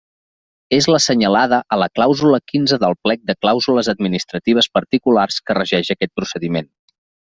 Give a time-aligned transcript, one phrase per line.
[0.77, 6.15] És l'assenyalada a la clàusula quinze del plec de clàusules administratives particulars que regeix aquest
[6.23, 6.73] procediment.